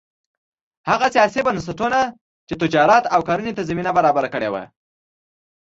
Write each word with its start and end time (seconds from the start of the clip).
هغه 0.89 1.07
سیاسي 1.15 1.41
بنسټونه 1.47 1.99
چې 2.47 2.53
تجارت 2.61 3.03
او 3.13 3.21
کرنې 3.27 3.51
ته 3.57 3.67
زمینه 3.69 3.91
برابره 3.97 4.27
کړې 4.33 4.49
وه 4.53 4.63